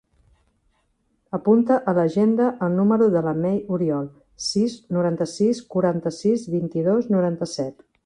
Apunta 1.37 1.77
a 1.91 1.95
l'agenda 1.97 2.47
el 2.69 2.73
número 2.79 3.11
de 3.17 3.23
la 3.27 3.35
Mei 3.43 3.61
Oriol: 3.77 4.11
sis, 4.49 4.81
noranta-sis, 4.99 5.65
quaranta-sis, 5.77 6.51
vint-i-dos, 6.59 7.17
noranta-set. 7.17 7.91